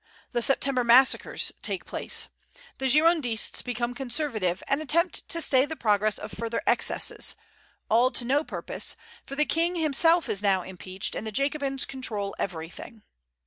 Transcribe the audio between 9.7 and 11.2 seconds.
himself is now impeached,